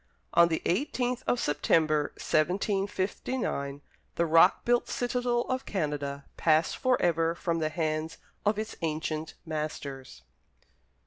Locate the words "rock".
4.25-4.65